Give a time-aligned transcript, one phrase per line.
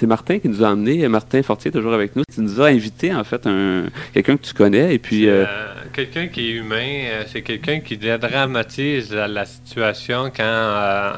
[0.00, 2.22] c'est Martin qui nous a amené, Martin Fortier, toujours avec nous.
[2.34, 4.94] Tu nous as invité, en fait, un, quelqu'un que tu connais.
[4.94, 5.28] Et puis.
[5.28, 5.44] Euh,
[5.92, 11.12] quelqu'un qui est humain, c'est quelqu'un qui dédramatise la, situation quand,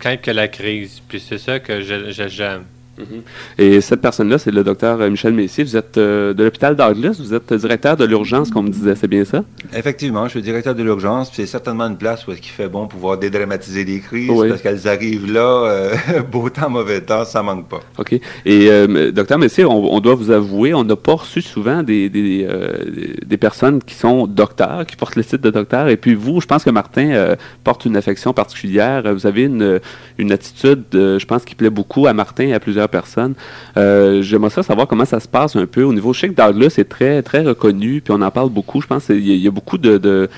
[0.00, 1.00] quand il y a la crise.
[1.08, 2.64] Puis c'est ça que j'aime.
[2.98, 3.22] Mhm.
[3.58, 5.64] Et cette personne-là, c'est le docteur euh, Michel Messier.
[5.64, 8.94] Vous êtes euh, de l'hôpital Douglas, vous êtes directeur de l'urgence, comme on me disait,
[8.96, 9.44] c'est bien ça?
[9.74, 11.30] Effectivement, je suis directeur de l'urgence.
[11.32, 15.32] C'est certainement une place où il fait bon pouvoir dédramatiser les crises, parce qu'elles arrivent
[15.32, 15.94] là, euh,
[16.30, 17.80] beau temps, mauvais temps, ça manque pas.
[17.98, 18.20] OK.
[18.44, 23.82] Et docteur Messier, on, doit vous avouer, on n'a pas reçu souvent des, des, personnes
[23.82, 25.88] qui sont docteurs, qui portent le titre de docteur.
[25.88, 29.02] Et puis vous, je pense que Martin porte une affection particulière.
[29.14, 29.80] Vous avez une,
[30.18, 33.34] une attitude, je pense, qui plaît beaucoup à Martin et à plusieurs personnes.
[33.76, 36.12] Euh, j'aimerais savoir comment ça se passe un peu au niveau.
[36.12, 38.80] Je sais que Douglas est très, très reconnu, puis on en parle beaucoup.
[38.80, 40.28] Je pense qu'il y, a beaucoup de,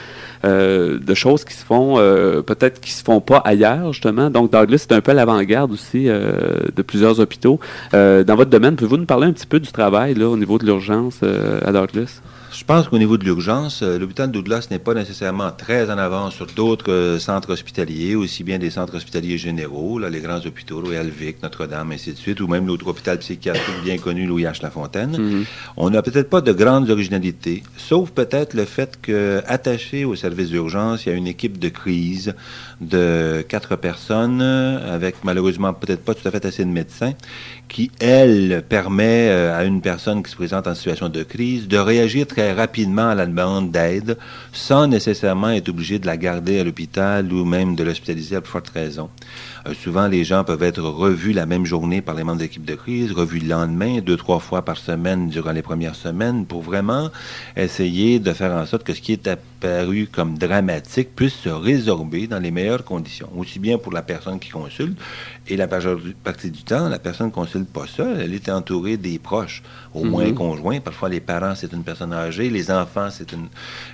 [0.44, 4.30] euh, choses qui se font, euh, peut-être qui se font pas ailleurs, justement.
[4.30, 7.60] Donc, Douglas est un peu à l'avant-garde aussi de plusieurs hôpitaux.
[7.92, 10.64] dans votre domaine, pouvez-vous nous parler un petit peu du travail là, au niveau de
[10.64, 12.20] l'urgence à Douglas?
[12.54, 15.98] Je pense qu'au niveau de l'urgence, euh, l'hôpital de Douglas n'est pas nécessairement très en
[15.98, 20.38] avance sur d'autres euh, centres hospitaliers, aussi bien des centres hospitaliers généraux, là, les grands
[20.38, 24.44] hôpitaux, Royal Vic, Notre-Dame, ainsi de suite, ou même notre hôpital psychiatrique bien connu, Louis
[24.44, 24.62] H.
[24.62, 25.16] Lafontaine.
[25.16, 25.44] Mm-hmm.
[25.78, 30.33] On n'a peut-être pas de grandes originalités, sauf peut-être le fait que, attaché au service
[31.06, 32.34] il y a une équipe de crise
[32.80, 37.12] de quatre personnes, avec malheureusement peut-être pas tout à fait assez de médecins,
[37.68, 41.78] qui, elle, permet euh, à une personne qui se présente en situation de crise de
[41.78, 44.18] réagir très rapidement à la demande d'aide
[44.52, 48.50] sans nécessairement être obligé de la garder à l'hôpital ou même de l'hospitaliser à plus
[48.50, 49.10] forte raison.
[49.66, 52.74] Euh, souvent, les gens peuvent être revus la même journée par les membres d'équipe de
[52.74, 57.10] crise, revus le lendemain, deux, trois fois par semaine durant les premières semaines pour vraiment
[57.56, 62.26] essayer de faire en sorte que ce qui est apparu comme dramatique puisse se résorber
[62.26, 64.98] dans les meilleures conditions, aussi bien pour la personne qui consulte
[65.46, 69.18] et la partie du temps, la personne ne consulte pas seule, elle est entourée des
[69.18, 70.34] proches, au moins mhm.
[70.34, 70.80] conjoints.
[70.80, 73.48] Parfois, les parents, c'est une personne âgée, les enfants, c'est une...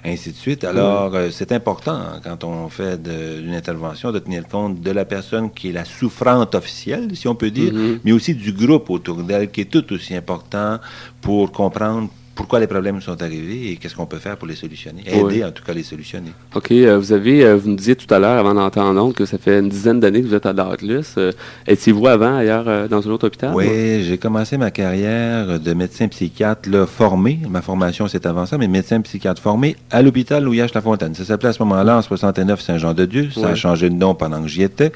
[0.05, 0.65] ainsi de suite.
[0.65, 5.05] Alors, euh, c'est important, hein, quand on fait une intervention, de tenir compte de la
[5.05, 8.01] personne qui est la souffrante officielle, si on peut dire, mhm.
[8.05, 10.79] mais aussi du groupe autour d'elle, qui est tout aussi important
[11.21, 12.09] pour comprendre
[12.41, 15.03] pourquoi les problèmes sont arrivés et qu'est-ce qu'on peut faire pour les solutionner.
[15.07, 16.33] Aider, en tout cas, les solutionner.
[16.55, 16.73] OK.
[16.73, 19.59] Euh, vous avez, euh, vous nous disiez tout à l'heure, avant d'entendre, que ça fait
[19.59, 21.17] une dizaine d'années que vous êtes à Douglas.
[21.19, 21.33] Euh,
[21.67, 23.53] étiez-vous avant, ailleurs, dans un autre hôpital?
[23.55, 27.41] Oui, j'ai commencé ma carrière de médecin psychiatre là, formé.
[27.47, 30.71] Ma formation, c'est avant ça, mais médecin psychiatre formé à l'hôpital Louis H.
[30.75, 31.15] Lafontaine.
[31.15, 33.29] Ça s'appelait à ce moment-là, en 69, Saint-Jean-de-Dieu.
[33.35, 34.93] Ça a changé de nom pendant que j'y étais.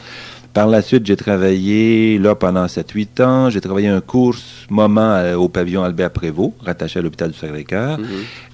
[0.54, 3.50] Par la suite, j'ai travaillé là pendant 7-8 ans.
[3.50, 4.36] J'ai travaillé un cours
[4.70, 7.98] moment au pavillon Albert Prévost, rattaché à l'hôpital du Sacré-Cœur.
[7.98, 8.06] Mhm.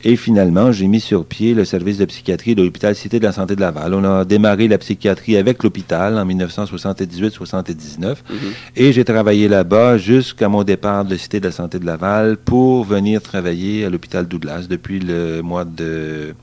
[0.04, 3.32] Et finalement, j'ai mis sur pied le service de psychiatrie de l'hôpital Cité de la
[3.32, 3.92] Santé de Laval.
[3.92, 8.24] On a démarré la psychiatrie avec l'hôpital en 1978-79.
[8.30, 8.36] Mhm.
[8.76, 12.84] Et j'ai travaillé là-bas jusqu'à mon départ de Cité de la Santé de Laval pour
[12.84, 16.34] venir travailler à l'hôpital Douglas depuis le mois de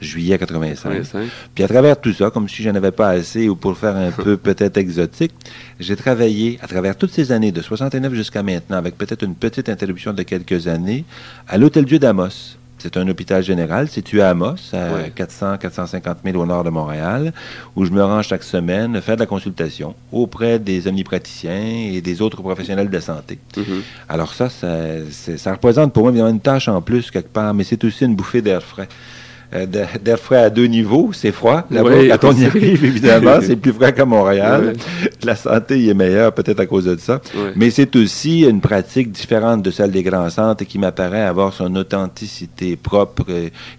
[0.00, 1.02] juillet 85.
[1.54, 4.10] Puis à travers tout ça, comme si j'en avais pas assez ou pour faire un
[4.24, 5.32] peu peut-être exotique,
[5.80, 9.68] j'ai travaillé à travers toutes ces années, de 69 jusqu'à maintenant, avec peut-être une petite
[9.68, 11.04] interruption de quelques années,
[11.48, 12.56] à l'Hôtel-Dieu d'Amos.
[12.78, 17.32] C'est un hôpital général situé à Amos, à 400-450 000 au nord de Montréal,
[17.74, 22.22] où je me rends chaque semaine faire de la consultation auprès des omnipraticiens et des
[22.22, 23.40] autres professionnels de santé.
[23.56, 23.62] Mm-hmm.
[24.08, 24.68] Alors ça, ça,
[25.10, 28.42] ça, représente pour moi une tâche en plus quelque part, mais c'est aussi une bouffée
[28.42, 28.88] d'air frais.
[29.54, 31.10] Euh, d'air frais à deux niveaux.
[31.14, 31.64] C'est froid.
[31.70, 34.74] Là-bas, quand on y arrive, évidemment, c'est plus frais qu'à Montréal.
[35.22, 37.20] La santé y est meilleure, peut-être à cause de ça.
[37.56, 41.74] Mais c'est aussi une pratique différente de celle des grands centres qui m'apparaît avoir son
[41.76, 43.24] authenticité propre.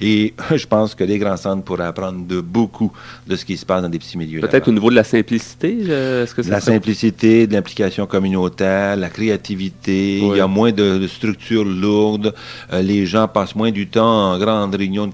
[0.01, 2.91] Et je pense que les grands centres pourraient apprendre de beaucoup
[3.27, 4.41] de ce qui se passe dans des petits milieux.
[4.41, 5.77] Peut-être au niveau de la simplicité.
[5.81, 10.17] Est-ce que la simplicité, de l'implication communautaire, la créativité.
[10.17, 12.33] Il y a moins de, structures lourdes.
[12.73, 15.13] Euh, les gens passent moins du temps en grande réunion de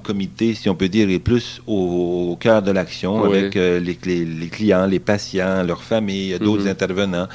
[0.53, 4.85] si on peut dire, est plus au, cœur de l'action avec euh, les, les, clients,
[4.85, 6.69] les patients, leurs familles, d'autres mm-hmm.
[6.69, 7.27] intervenants.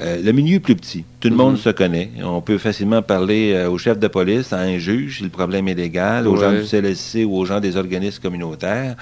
[0.00, 1.04] Euh, le milieu est plus petit.
[1.20, 1.62] Tout le monde mm-hmm.
[1.62, 2.10] se connaît.
[2.22, 5.68] On peut facilement parler euh, au chef de police, à un juge, si le problème
[5.68, 8.96] est légal, aux gens du CLSC ou aux gens des organismes communautaires.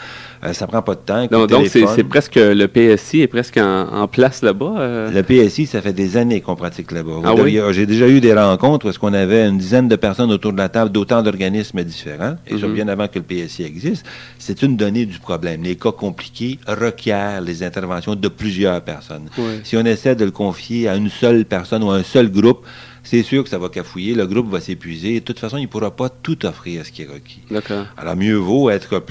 [0.52, 1.26] Ça prend pas de temps.
[1.46, 5.10] donc, c'est presque le PSI est presque en, place là-bas.
[5.12, 7.20] Le PSI, ça fait des années qu'on pratique là-bas.
[7.24, 7.34] Ah
[7.70, 10.68] J'ai déjà eu des rencontres où on avait une dizaine de personnes autour de la
[10.68, 12.72] table d'autant d'organismes différents, et ça mm-hmm.
[12.72, 14.06] bien avant que le PSI existe.
[14.38, 15.62] C'est une donnée du problème.
[15.62, 19.28] Les cas compliqués requièrent les interventions de plusieurs personnes.
[19.64, 22.64] Si on essaie de le confier à une seule personne ou à un seul groupe,
[23.04, 25.62] c'est sûr que ça va cafouiller, le groupe va s'épuiser, et de toute façon, il
[25.62, 27.40] ne pourra pas tout offrir ce qui est requis.
[27.96, 29.02] Alors, mieux vaut être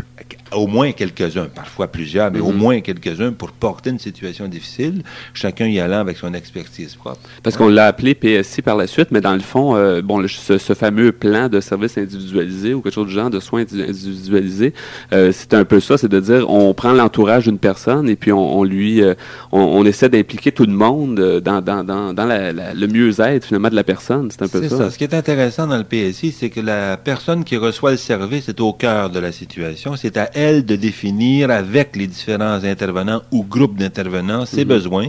[0.55, 2.57] au moins quelques-uns, parfois plusieurs, mais au Mhm.
[2.57, 5.03] moins quelques-uns pour porter une situation difficile,
[5.33, 7.19] chacun y allant avec son expertise propre.
[7.43, 10.27] Parce qu'on l'a appelé PSI par la suite, mais dans le fond, euh, bon, le-
[10.27, 13.81] ce, ce fameux plan de service individualisé ou quelque chose du genre de soins indi-
[13.81, 14.73] individualisés,
[15.13, 18.31] euh, c'est un peu ça, c'est de dire on prend l'entourage d'une personne et puis
[18.31, 19.13] on, on lui, euh,
[19.51, 23.45] on, on essaie d'impliquer tout le monde dans, dans, dans, dans la- la- le mieux-être
[23.45, 24.29] finalement de la personne.
[24.31, 24.77] C'est un peu C'est ça.
[24.77, 24.89] ça.
[24.91, 28.49] Ce qui est intéressant dans le PSI, c'est que la personne qui reçoit le service
[28.49, 29.95] est au cœur de la situation.
[29.95, 34.69] C'est à elle de définir avec les différents intervenants ou groupes d'intervenants ses Mhm.
[34.69, 35.07] besoins.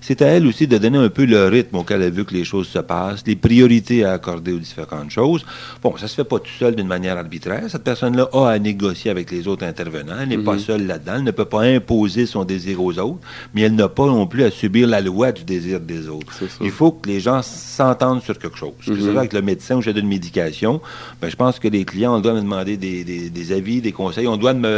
[0.00, 2.44] C'est à elle aussi de donner un peu le rythme auquel elle veut que les
[2.44, 5.44] choses se passent, les priorités à accorder aux différentes choses.
[5.82, 7.64] Bon, ça se fait pas tout seul d'une manière arbitraire.
[7.68, 10.14] Cette personne-là a à négocier avec les autres intervenants.
[10.22, 10.58] Elle n'est pas Mhm.
[10.60, 11.12] seule là-dedans.
[11.16, 13.20] Elle ne peut pas imposer son désir aux autres,
[13.54, 16.32] mais elle n'a pas non plus à subir la loi du désir des autres.
[16.38, 16.48] C'est.
[16.64, 18.72] Il faut que les gens s'entendent sur quelque chose.
[18.78, 19.00] Que ce Mhm.
[19.12, 20.80] soit avec le médecin ou je donne une médication,
[21.20, 23.92] ben, je pense que les clients, on doit me demander des, des- des avis, des
[23.92, 24.26] conseils.
[24.26, 24.68] On doit me,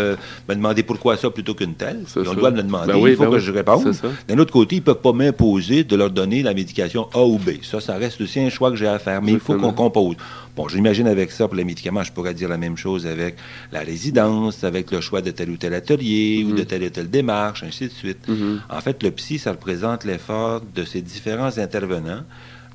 [0.49, 2.01] me demander pourquoi ça plutôt qu'une telle.
[2.17, 2.35] On ça.
[2.35, 2.93] doit me le demander.
[2.93, 3.41] Ben oui, il faut ben que oui.
[3.41, 3.93] je réponde.
[4.29, 7.39] D'un autre côté, ils ne peuvent pas m'imposer de leur donner la médication A ou
[7.39, 7.51] B.
[7.63, 9.23] Ça, ça reste aussi un choix que j'ai à faire.
[9.23, 10.17] Mais il faut qu'on compose.
[10.55, 13.37] Bon, j'imagine avec ça, pour les médicaments, je pourrais dire la même chose avec
[13.73, 16.57] la résidence, avec le choix de tel ou tel atelier ou Mhm.
[16.57, 18.29] de telle ou telle démarche, ainsi de suite.
[18.29, 18.61] Mhm.
[18.69, 22.23] En fait, le psy, ça représente l'effort de ces différents intervenants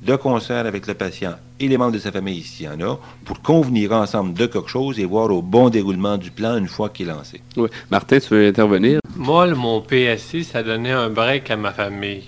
[0.02, 2.98] de concert avec le patient et les membres de sa famille, s'il y en a,
[3.24, 6.88] pour convenir ensemble de quelque chose et voir au bon déroulement du plan une fois
[6.88, 7.42] qu'il est lancé.
[7.56, 7.68] Oui.
[7.90, 9.00] Martin, tu veux intervenir?
[9.16, 12.24] Moi, le- mon PSI, ça donnait un break à ma famille.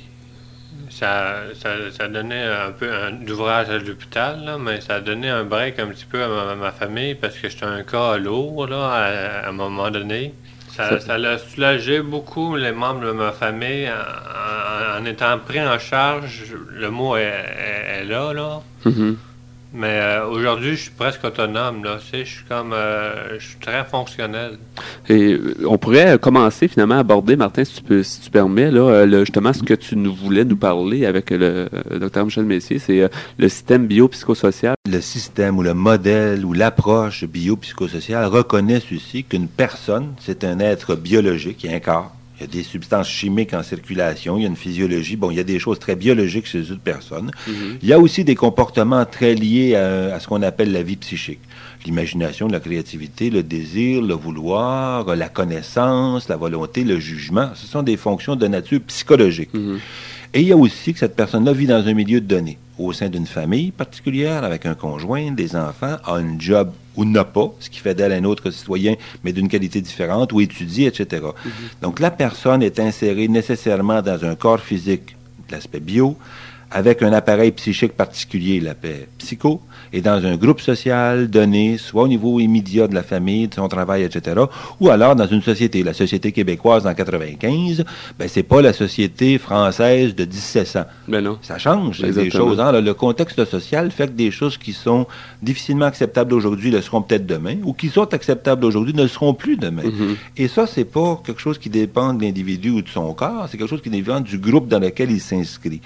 [0.91, 5.45] Ça, ça, ça donnait un peu un d'ouvrage à l'hôpital, là, mais ça donnait un
[5.45, 8.89] break un petit peu à ma, ma famille parce que j'étais un cas lourd là,
[8.91, 10.35] à, à un moment donné.
[10.77, 15.39] Ça, Ça- ça l'a soulagé beaucoup les membres de ma famille en, en- en étant
[15.39, 16.45] pris en charge.
[16.73, 18.61] Le mot est, est- est là, là.
[18.85, 19.17] Mhm.
[19.73, 21.85] Mais euh, aujourd'hui, je suis presque autonome.
[21.85, 24.59] Là, tu sais, je suis comme, euh, je suis très fonctionnel.
[25.09, 28.73] Et euh, on pourrait commencer finalement à aborder, Martin, si tu, peux, si tu permets,
[28.73, 31.69] là, le- justement ce que tu nous voulais nous parler avec le
[32.01, 33.09] docteur Michel Messier, c'est euh,
[33.39, 34.75] le système biopsychosocial.
[34.91, 40.97] Le système ou le modèle ou l'approche biopsychosociale reconnaît ceci qu'une personne, c'est un être
[40.97, 42.13] biologique, il y a un corps.
[42.41, 45.17] Il y a des substances chimiques en circulation, il y a une physiologie.
[45.17, 47.31] Bon, il y a des choses très biologiques chez une personne.
[47.83, 50.97] Il y a aussi des comportements très liés à, à ce qu'on appelle la vie
[50.97, 51.41] psychique.
[51.85, 57.51] L'imagination, la créativité, le désir, le vouloir, la connaissance, la volonté, le jugement.
[57.55, 59.53] Ce sont des fonctions de nature psychologique.
[59.53, 59.79] Mhm.
[60.33, 63.09] Et il y a aussi que cette personne-là vit dans un milieu donné, au sein
[63.09, 66.71] d'une famille particulière, avec un conjoint, des enfants, a un job
[67.01, 68.95] ou n'a pas, ce qui fait d'elle un autre citoyen,
[69.25, 71.23] mais d'une qualité différente, ou étudie, etc.
[71.81, 75.17] Donc la personne est insérée nécessairement dans un corps physique,
[75.49, 76.19] de l'aspect bio,
[76.71, 79.61] avec un appareil psychique particulier, l'appel psycho,
[79.93, 83.67] et dans un groupe social donné, soit au niveau immédiat de la famille, de son
[83.69, 84.41] travail, etc.,
[84.79, 85.83] ou alors dans une société.
[85.83, 87.85] La société québécoise en 95,
[88.19, 90.85] ben c'est pas la société française de 1700.
[91.09, 91.39] Ben non.
[91.43, 92.61] Ça change des choses.
[92.61, 92.73] hein.
[92.81, 95.07] Le- contexte social fait que des choses qui sont
[95.43, 99.33] difficilement acceptables aujourd'hui le seront peut-être demain, ou qui sont acceptables aujourd'hui ne le seront
[99.35, 99.85] plus demain.
[99.85, 100.17] Mhm.
[100.37, 103.57] Et ça, c'est pas quelque chose qui dépend de l'individu ou de son corps, c'est
[103.59, 105.81] quelque chose qui dépend du groupe dans lequel il s'inscrit.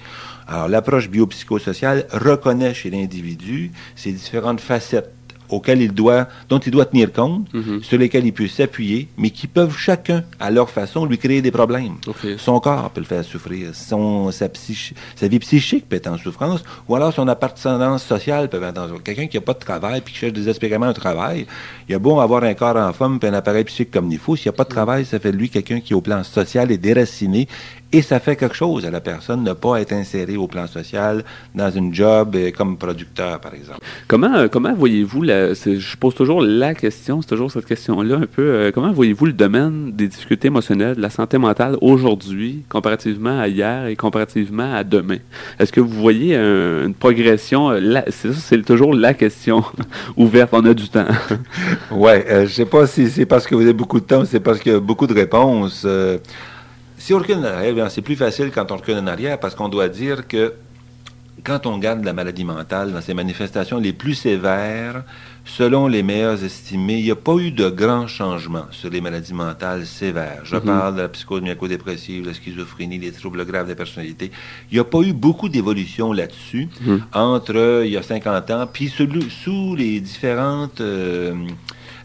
[0.47, 5.11] Alors, l'approche biopsychosociale reconnaît chez l'individu ces différentes facettes
[5.47, 7.83] auxquelles il doit, dont il doit tenir compte, Mhm.
[7.83, 11.51] sur lesquelles il peut s'appuyer, mais qui peuvent chacun, à leur façon, lui créer des
[11.51, 11.97] problèmes.
[12.39, 16.17] Son corps peut le faire souffrir, son, sa, psychi- sa vie psychique peut être en
[16.17, 19.03] souffrance, ou alors son appartenance sociale peut être en souffrance.
[19.03, 21.45] Quelqu'un qui n'a pas de travail puis qui cherche désespérément un travail,
[21.87, 24.35] il a beau avoir un corps en forme puis un appareil psychique comme il faut,
[24.35, 26.71] s'il n'y a pas de travail, ça fait de lui quelqu'un qui, au plan social,
[26.71, 27.47] est déraciné
[27.97, 30.67] et ça fait quelque chose à la personne de ne pas être inséré au plan
[30.67, 31.23] social
[31.53, 33.79] dans une job euh, comme producteur, par exemple.
[34.07, 38.25] Comment, euh, comment voyez-vous, la, je pose toujours la question, c'est toujours cette question-là un
[38.25, 43.39] peu, euh, comment voyez-vous le domaine des difficultés émotionnelles, de la santé mentale aujourd'hui, comparativement
[43.39, 45.17] à hier et comparativement à demain?
[45.59, 49.63] Est-ce que vous voyez un- une progression, la- c'est ça, c'est toujours la question
[50.17, 51.05] ouverte, on a du temps.
[52.15, 54.39] Euh, je sais pas si c'est parce que vous avez beaucoup de temps ou c'est
[54.39, 55.85] parce qu'il y a beaucoup de réponses.
[57.05, 59.69] Si on recule en arrière, c'est plus facile quand on recule en arrière parce qu'on
[59.69, 60.53] doit dire que
[61.43, 65.03] quand on regarde la maladie mentale dans ses manifestations les plus sévères,
[65.45, 69.35] selon les meilleurs estimés, il n'y a pas eu de grands changements sur les maladies
[69.35, 70.41] mentales sévères.
[70.45, 70.61] Je Mhm.
[70.63, 74.31] parle de la psychose myocodépressive, la schizophrénie, les troubles graves de personnalité.
[74.71, 77.03] Il n'y a pas eu beaucoup d'évolution là-dessus Mhm.
[77.13, 81.35] entre euh, il y a 50 ans, puis sous les différentes euh,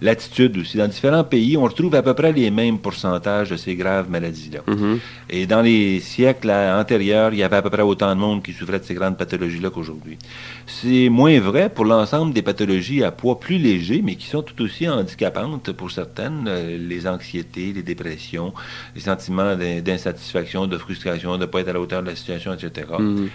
[0.01, 0.79] l'attitude aussi.
[0.79, 4.61] Dans différents pays, on retrouve à peu près les mêmes pourcentages de ces graves maladies-là.
[4.67, 4.99] Mhm.
[5.29, 8.53] Et dans les siècles antérieurs, il y avait à peu près autant de monde qui
[8.53, 10.19] souffrait de ces grandes pathologies-là qu'aujourd'hui.
[10.67, 14.63] C'est moins vrai pour l'ensemble des pathologies à poids plus léger, mais qui sont tout
[14.63, 18.53] aussi handicapantes pour certaines, euh, les anxiétés, les dépressions,
[18.95, 22.53] les sentiments d'insatisfaction, de frustration, de ne pas être à la hauteur de la situation,
[22.55, 22.87] etc.
[22.99, 23.29] Mhm.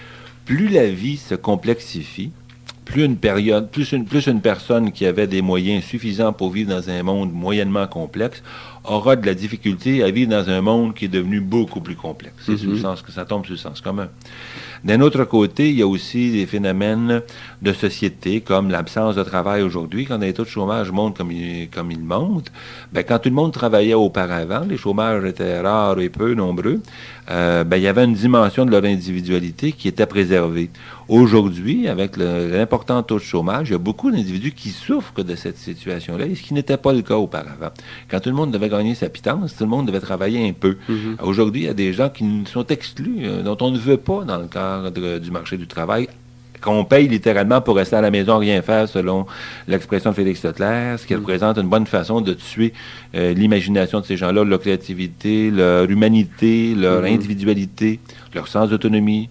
[0.45, 2.31] Plus la vie se complexifie,
[2.85, 6.69] plus une période, plus une, plus une personne qui avait des moyens suffisants pour vivre
[6.69, 8.43] dans un monde moyennement complexe
[8.87, 12.35] aura de la difficulté à vivre dans un monde qui est devenu beaucoup plus complexe.
[12.45, 14.09] C'est sur le sens que ça tombe sur le sens commun.
[14.85, 17.23] D'un autre côté, il y a aussi des phénomènes
[17.63, 20.05] de société comme l'absence de travail aujourd'hui.
[20.05, 22.51] Quand les taux de chômage montent comme ils, comme ils montent,
[22.93, 26.81] ben, quand tout le monde travaillait auparavant, les chômages étaient rares et peu nombreux,
[27.31, 30.69] euh, ben, il y avait une dimension de leur individualité qui était préservée.
[31.07, 35.57] Aujourd'hui, avec l'important taux de chômage, il y a beaucoup d'individus qui souffrent de cette
[35.57, 37.69] situation-là, ce qui n'était pas le cas auparavant.
[38.09, 40.77] Quand tout le monde devait gagner sa pitance, tout le monde devait travailler un peu.
[40.87, 41.17] Mhm.
[41.21, 44.23] Aujourd'hui, il y a des gens qui sont exclus, euh, dont on ne veut pas
[44.25, 46.07] dans le cadre du marché du travail,
[46.61, 49.27] qu'on paye littéralement pour rester à la maison, rien faire, selon
[49.67, 51.19] l'expression de Félix Totler, ce qui Mhm.
[51.19, 52.73] représente une bonne façon de tuer
[53.13, 57.07] euh, l'imagination de ces gens-là, leur créativité, leur humanité, leur Mhm.
[57.13, 57.99] individualité,
[58.33, 59.29] leur sens d'autonomie.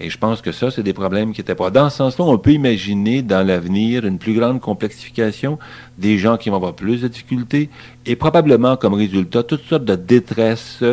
[0.00, 1.70] Et je pense que ça, c'est des problèmes qui n'étaient pas.
[1.70, 5.58] Dans ce sens-là, on peut imaginer dans l'avenir une plus grande complexification,
[5.98, 7.68] des gens qui vont avoir plus de difficultés,
[8.06, 10.84] et probablement comme résultat toutes sortes de détresses,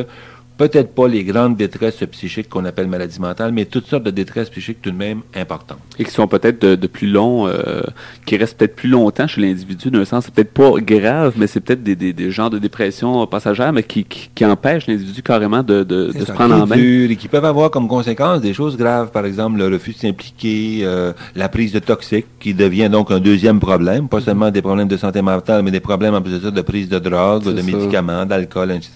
[0.57, 4.49] peut-être pas les grandes détresses psychiques qu'on appelle maladies mentales, mais toutes sortes de détresses
[4.49, 5.79] psychiques tout de même importantes.
[5.99, 7.81] Et qui sont peut-être de, de plus long, euh,
[8.25, 11.59] qui restent peut-être plus longtemps chez l'individu, d'un sens, c'est peut-être pas grave, mais c'est
[11.59, 15.63] peut-être des, des, des genres de dépression passagère, mais qui, qui, qui empêchent l'individu carrément
[15.63, 16.75] de, de, se prendre en main.
[16.77, 20.79] et qui peuvent avoir comme conséquence des choses graves, par exemple le refus de s'impliquer,
[20.83, 24.87] euh, la prise de toxiques, qui devient donc un deuxième problème, pas seulement des problèmes
[24.87, 27.55] de santé mentale, mais des problèmes en plus de ça de prise de drogue, de
[27.55, 27.63] ça.
[27.63, 28.91] médicaments, d'alcool, etc.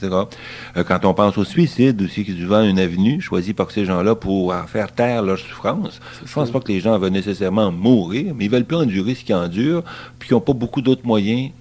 [0.78, 4.16] Euh, quand on pense suicide aussi, qui est souvent une avenue choisie par ces gens-là
[4.16, 6.00] pour faire taire leur souffrance.
[6.26, 9.24] Je pense pas que les gens veulent nécessairement mourir, mais ils veulent plus endurer ce
[9.24, 9.84] qu'ils endurent,
[10.20, 11.52] puis ils n'ont pas beaucoup d'autres moyens,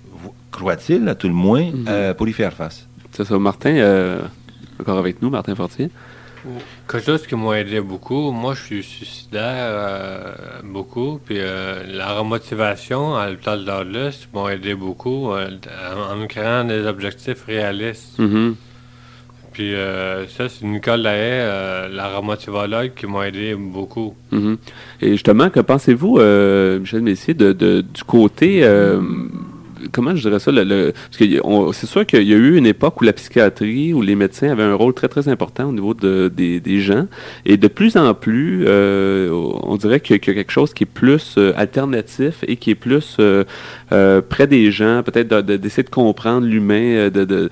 [0.51, 1.85] croient-ils, à tout le moins, Mm-hmm.
[1.89, 2.87] euh, pour y faire face.
[3.13, 4.21] C'est ça, Martin, euh,
[4.81, 5.91] encore avec nous, Martin Fortier.
[6.89, 10.33] Quelque chose qui m'a aidé beaucoup, moi je suis suicidaire euh,
[10.65, 15.51] beaucoup, puis euh, la remotivation à l'hôpital d'Arlus m'a aidé beaucoup euh,
[15.97, 18.19] en, en me créant des objectifs réalistes.
[18.19, 18.55] Mhm.
[19.59, 22.07] Puis euh, ça, c'est Nicole Lahaye, euh, la
[22.95, 24.15] qui m'a aidé beaucoup.
[24.31, 24.57] Mhm.
[25.03, 29.01] Et justement, que pensez-vous, euh, Michel Messier, de, de- du côté, euh,
[29.93, 31.25] comment je dirais ça, le, le- parce que
[31.73, 34.63] c'est sûr qu'il y a eu une époque où la psychiatrie, où les médecins avaient
[34.63, 37.07] un rôle très très important au niveau de, des, des gens,
[37.45, 39.31] et de plus en plus, euh,
[39.63, 42.75] on dirait qu'il y a quelque chose qui est plus euh, alternatif et qui est
[42.75, 43.45] plus euh,
[43.93, 47.51] euh, près des gens, peut-être de- de- d'essayer de, comprendre l'humain, euh, de, de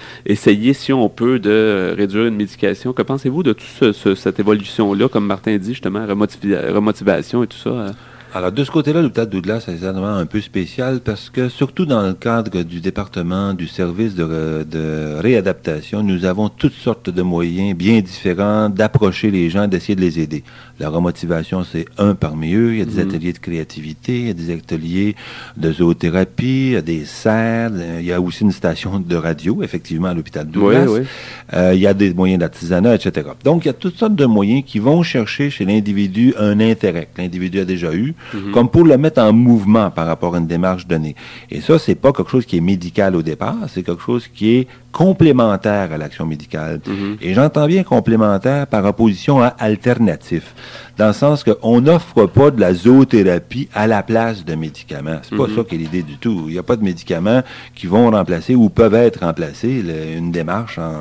[0.73, 2.93] si on peut, de réduire une médication.
[2.93, 7.93] Que pensez-vous de toute cette évolution-là, comme Martin dit justement, remotivation et tout ça?
[8.37, 12.03] Alors, de ce côté-là, l'hôpital Douglas, c'est certainement un peu spécial parce que, surtout dans
[12.03, 17.99] le cadre du département du service de réadaptation, nous avons toutes sortes de moyens bien
[18.03, 20.45] différents d'approcher les gens, d'essayer de les aider.
[20.79, 22.73] La remotivation, c'est un parmi eux.
[22.75, 23.09] Il y a des Mhm.
[23.09, 25.17] ateliers de créativité, il y a des ateliers
[25.57, 29.63] de zoothérapie, il y a des serres, il y a aussi une station de radio,
[29.63, 30.85] effectivement, à l'hôpital Douglas.
[30.89, 31.07] Oui, oui.
[31.55, 33.29] Euh, il y a des moyens d'artisanat, etc.
[33.45, 37.09] Donc, il y a toutes sortes de moyens qui vont chercher chez l'individu un intérêt
[37.15, 38.53] que l'individu a déjà eu, Mhm.
[38.53, 41.15] comme pour le mettre en mouvement par rapport à une démarche donnée.
[41.51, 44.57] Et ça, c'est pas quelque chose qui est médical au départ, c'est quelque chose qui
[44.57, 46.81] est complémentaire à l'action médicale.
[46.87, 47.19] Mhm.
[47.21, 50.55] Et j'entends bien complémentaire par opposition à alternatif,
[50.97, 55.19] dans le sens qu'on n'offre pas de la zoothérapie à la place de médicaments.
[55.23, 55.57] C'est pas Mhm.
[55.57, 56.45] ça qui est l'idée du tout.
[56.47, 57.43] Il n'y a pas de médicaments
[57.75, 60.95] qui vont remplacer ou peuvent être remplacés le- une démarche en,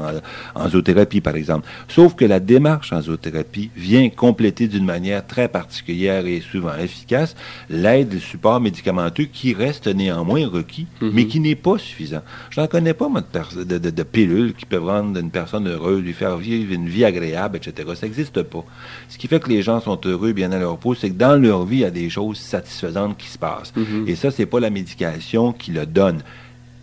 [0.61, 1.65] en zoothérapie, par exemple.
[1.87, 7.35] Sauf que la démarche en zoothérapie vient compléter d'une manière très particulière et souvent efficace
[7.69, 11.11] l'aide et le support médicamenteux qui reste néanmoins requis, Mhm.
[11.13, 12.21] mais qui n'est pas suffisant.
[12.49, 16.01] Je n'en connais pas, moi, de- de- de pilules qui peuvent rendre une personne heureuse,
[16.01, 17.88] lui faire vivre une vie agréable, etc.
[17.96, 18.63] Ça n'existe pas.
[19.10, 21.42] Ce qui fait que les gens sont heureux, bien à leur peau, c'est que dans
[21.42, 23.74] leur vie, il y a des choses satisfaisantes qui se passent.
[23.75, 24.06] Mhm.
[24.08, 26.22] Et ça, c'est pas la médication qui le donne.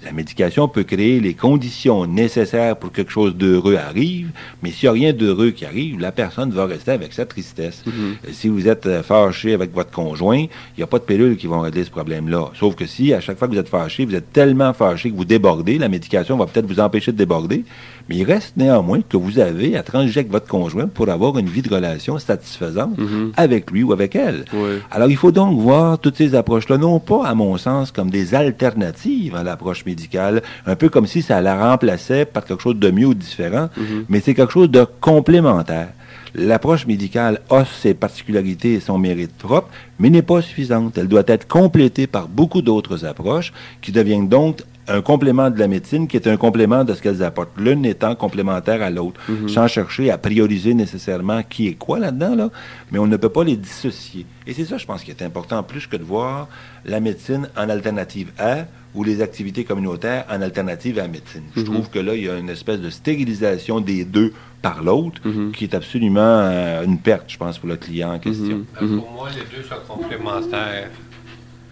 [0.05, 4.31] La médication peut créer les conditions nécessaires pour que quelque chose d'heureux arrive,
[4.63, 7.85] mais s'il n'y a rien d'heureux qui arrive, la personne va rester avec sa tristesse.
[7.87, 8.33] Mm-hmm.
[8.33, 11.47] Si vous êtes euh, fâché avec votre conjoint, il n'y a pas de pilules qui
[11.47, 12.51] vont régler ce problème-là.
[12.55, 15.17] Sauf que si, à chaque fois que vous êtes fâché, vous êtes tellement fâché que
[15.17, 17.65] vous débordez, la médication va peut-être vous empêcher de déborder,
[18.09, 21.49] mais il reste néanmoins que vous avez à transiger avec votre conjoint pour avoir une
[21.49, 22.99] vie de relation satisfaisante
[23.37, 24.45] avec lui ou avec elle.
[24.53, 24.79] Oui.
[24.91, 28.35] Alors, il faut donc voir toutes ces approches-là, non pas, à mon sens, comme des
[28.35, 32.91] alternatives à l'approche médicale, un peu comme si ça la remplaçait par quelque chose de
[32.91, 33.69] mieux ou de différent,
[34.09, 35.89] mais c'est quelque chose de complémentaire.
[36.35, 39.69] L'approche médicale a ses particularités et son mérite propre,
[39.99, 40.97] mais n'est pas suffisante.
[40.97, 45.69] Elle doit être complétée par beaucoup d'autres approches qui deviennent donc un complément de la
[45.69, 49.69] médecine qui est un complément de ce qu'elles apportent, l'une étant complémentaire à l'autre, sans
[49.69, 52.51] chercher à prioriser nécessairement qui est quoi là-dedans, là,
[52.91, 54.27] mais on ne peut pas les dissocier.
[54.47, 56.49] Et c'est ça, je pense, qui est important, plus que de voir
[56.85, 61.45] la médecine en alternative à ou les activités communautaires en alternative à la médecine.
[61.57, 65.21] Je trouve que là, il y a une espèce de stérilisation des deux par l'autre
[65.55, 68.65] qui est absolument euh, une perte, je pense, pour le client en question.
[68.81, 70.91] Ben, Pour moi, les deux sont complémentaires.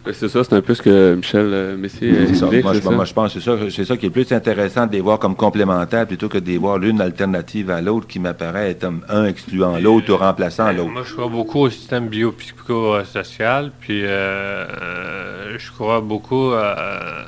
[0.04, 2.46] Ben, C'est ça, c'est un peu ce que Michel euh, Messier euh, C'est ça.
[2.46, 2.90] Moi, je, c'est ça?
[2.90, 5.18] moi, je pense que c'est ça, c'est ça qui est plus intéressant de les voir
[5.18, 9.02] comme complémentaires plutôt que de les voir l'une alternative à l'autre qui m'apparaît être comme
[9.08, 10.90] un excluant l'autre ou remplaçant Ben, l'autre.
[10.90, 17.24] Moi, je crois beaucoup au système biopsychosocial, puis euh, euh, je crois beaucoup euh,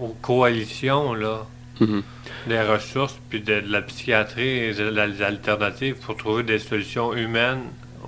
[0.00, 1.46] aux coalitions, là,
[1.80, 2.02] Mhm.
[2.48, 7.60] des ressources, puis de, de la psychiatrie et des alternatives pour trouver des solutions humaines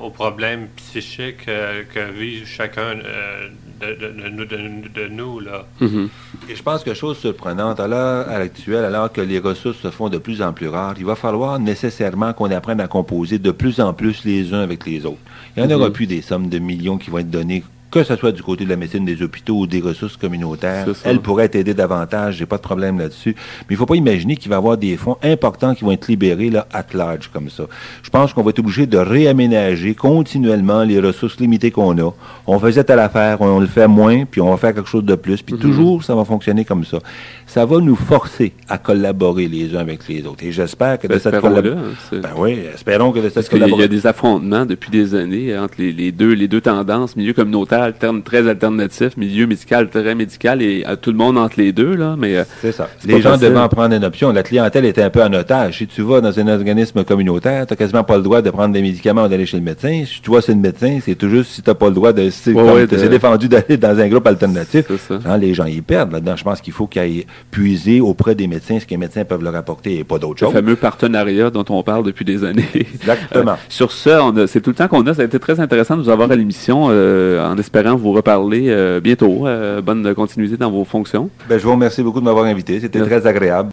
[0.02, 3.48] aux problèmes psychiques euh, que vit chacun euh,
[3.80, 5.66] de, de- de nous- de- de nous, là.
[5.80, 6.08] Mhm.
[6.48, 9.90] Et je pense que chose surprenante, à l'heure à l'actuelle, alors que les ressources se
[9.90, 13.50] font de plus en plus rares, il va falloir nécessairement qu'on apprenne à composer de
[13.50, 15.18] plus en plus les uns avec les autres.
[15.56, 15.92] Il n'y en aura Mhm.
[15.94, 18.70] plus des sommes de millions qui vont être données, que ce soit du côté de
[18.70, 20.86] la médecine des hôpitaux ou des ressources communautaires.
[21.04, 23.34] Elles pourraient t'aider davantage, j'ai pas de problème là-dessus.
[23.68, 26.06] Mais il faut pas imaginer qu'il va y avoir des fonds importants qui vont être
[26.08, 27.64] libérés là, at large comme ça.
[28.02, 32.12] Je pense qu'on va être obligé de réaménager continuellement les ressources limitées qu'on a.
[32.46, 35.14] On faisait telle affaire, on le fait moins, puis on va faire quelque chose de
[35.14, 35.40] plus.
[35.40, 35.46] Mhm.
[35.46, 36.98] Puis toujours, ça va fonctionner comme ça.
[37.46, 40.44] Ça va nous forcer à collaborer les uns avec les autres.
[40.44, 41.80] Et j'espère que de cette collaboration...
[42.12, 43.88] hein, Ben oui, espérons que de cette a- il y a collaboration...
[43.90, 47.79] des affrontements depuis des années entre les, les deux, les deux tendances, milieu communautaire
[48.24, 52.16] très alternatif, milieu médical très médical et à tout le monde entre les deux, là,
[52.18, 52.88] mais euh, C'est ça.
[53.04, 54.32] Les gens devaient en prendre une option.
[54.32, 55.78] La clientèle était un peu en otage.
[55.78, 58.72] Si tu vas dans un organisme communautaire, tu n'as quasiment pas le droit de prendre
[58.74, 60.04] des médicaments ou d'aller chez le médecin.
[60.06, 62.12] Si tu vois c'est le médecin, c'est tout juste si tu n'as pas le droit
[62.12, 62.30] de...
[62.30, 64.86] C'est Ouais, comme ouais, t'es de- défendu d'aller dans un groupe alternatif.
[65.24, 66.36] Hein, les gens y perdent là-dedans.
[66.36, 69.42] Je pense qu'il faut qu'ils aillent puiser auprès des médecins ce que les médecins peuvent
[69.42, 70.52] leur apporter et pas d'autre le chose.
[70.52, 72.64] fameux partenariat dont on parle depuis des années.
[72.74, 73.52] Exactement.
[73.52, 74.10] Euh, sur ce,
[74.46, 75.14] c'est tout le temps qu'on a.
[75.14, 78.66] Ça a été très intéressant de vous avoir à l'émission, euh, en espérant vous reparler
[78.68, 79.46] euh, bientôt.
[79.46, 81.30] Euh, bonne continuité dans vos fonctions.
[81.48, 82.80] Ben, je vous remercie beaucoup de m'avoir invité.
[82.80, 83.68] C'était très agréable.